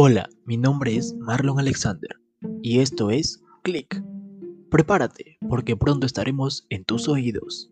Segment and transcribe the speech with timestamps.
[0.00, 2.20] Hola, mi nombre es Marlon Alexander
[2.62, 4.00] y esto es Click.
[4.70, 7.68] Prepárate porque pronto estaremos en tus oídos.